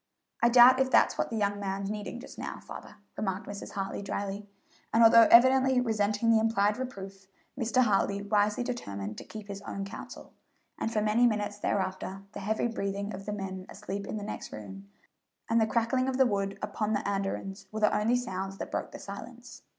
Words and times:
"I 0.41 0.49
doubt 0.49 0.79
if 0.79 0.89
that's 0.89 1.15
what 1.15 1.29
the 1.29 1.35
young 1.37 1.59
man's 1.59 1.91
needing 1.91 2.19
just 2.19 2.39
now, 2.39 2.59
father," 2.59 2.95
remarked 3.15 3.45
Mrs. 3.45 3.73
Hartley 3.73 4.01
dryly; 4.01 4.47
and 4.91 5.03
although 5.03 5.27
evidently 5.29 5.79
resenting 5.79 6.31
the 6.31 6.39
implied 6.39 6.77
reproof, 6.79 7.27
Mr. 7.55 7.83
Hartley 7.83 8.19
wisely 8.23 8.63
determined 8.63 9.15
to 9.19 9.23
keep 9.23 9.47
his 9.47 9.61
own 9.61 9.85
counsel; 9.85 10.33
and 10.79 10.91
for 10.91 11.01
many 11.03 11.27
minutes 11.27 11.59
thereafter 11.59 12.23
the 12.31 12.39
heavy 12.39 12.65
breathing 12.65 13.13
of 13.13 13.27
the 13.27 13.33
men 13.33 13.67
asleep 13.69 14.07
in 14.07 14.17
the 14.17 14.23
next 14.23 14.51
room 14.51 14.89
and 15.47 15.61
the 15.61 15.67
crackling 15.67 16.07
of 16.09 16.17
the 16.17 16.25
wood 16.25 16.57
upon 16.63 16.93
the 16.93 17.07
andirons 17.07 17.67
were 17.71 17.81
the 17.81 17.95
only 17.95 18.15
sounds 18.15 18.57
that 18.57 18.71
broke 18.71 18.91
the 18.91 18.97
silence. 18.97 19.61